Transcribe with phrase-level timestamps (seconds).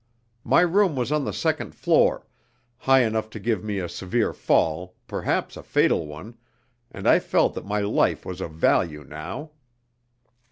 [0.43, 2.25] My room was on the second floor,
[2.77, 6.39] high enough to give me a severe fall, perhaps a fatal one,
[6.89, 9.51] and I felt that my life was of value now.